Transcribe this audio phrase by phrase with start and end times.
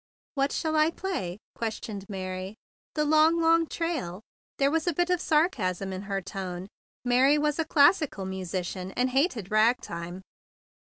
[0.33, 2.55] "What shall I play?" questioned Mary."
[2.95, 4.23] 'The long, long trail'?"
[4.57, 6.69] There was a bit of sarcasm in her tone.
[7.05, 10.23] Mary was a real musician, and hated rag time.